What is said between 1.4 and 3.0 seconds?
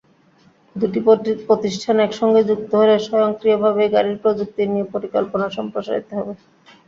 প্রতিষ্ঠান একসঙ্গে যুক্ত হলে